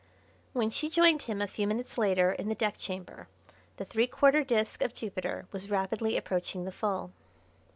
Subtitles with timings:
[0.53, 3.27] When she joined him a few minutes later in the deck chamber
[3.77, 7.11] the three quarter disc of Jupiter was rapidly approaching the full.